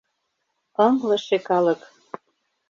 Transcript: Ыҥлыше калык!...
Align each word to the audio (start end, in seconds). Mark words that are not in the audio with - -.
Ыҥлыше 0.85 1.37
калык!... 1.47 1.81